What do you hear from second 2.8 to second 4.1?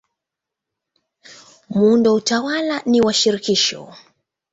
ni wa shirikisho.